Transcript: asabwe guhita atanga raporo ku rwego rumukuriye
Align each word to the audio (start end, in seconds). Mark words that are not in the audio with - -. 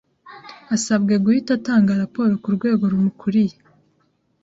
asabwe 0.75 1.13
guhita 1.23 1.51
atanga 1.59 1.99
raporo 2.01 2.31
ku 2.43 2.49
rwego 2.55 2.83
rumukuriye 2.91 3.55